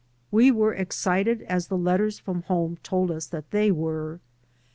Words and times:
We 0.31 0.49
were 0.49 0.73
excited 0.73 1.43
as 1.43 1.67
the 1.67 1.77
letters 1.77 2.17
from 2.17 2.41
home 2.41 2.79
told 2.81 3.11
us 3.11 3.27
that 3.27 3.51
they 3.51 3.69
were. 3.71 4.19